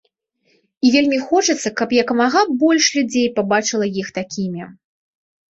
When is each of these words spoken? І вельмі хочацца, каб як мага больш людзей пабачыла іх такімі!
І 0.87 0.93
вельмі 0.95 1.19
хочацца, 1.25 1.71
каб 1.81 1.93
як 1.97 2.13
мага 2.23 2.41
больш 2.65 2.89
людзей 2.97 3.27
пабачыла 3.37 3.93
іх 4.03 4.07
такімі! 4.19 4.63